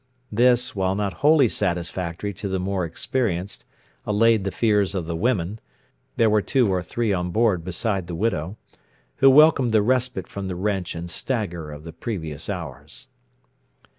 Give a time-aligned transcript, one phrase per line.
[0.31, 3.65] This, while not wholly satisfactory to the more experienced,
[4.03, 5.59] allayed the fears of the women
[6.17, 8.57] there were two or three on board beside the widow
[9.17, 13.05] who welcomed the respite from the wrench and stagger of the previous hours.